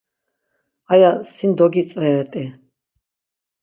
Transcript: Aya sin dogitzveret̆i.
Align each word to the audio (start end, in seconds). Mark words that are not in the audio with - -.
Aya 0.93 1.11
sin 1.35 1.51
dogitzveret̆i. 1.57 2.45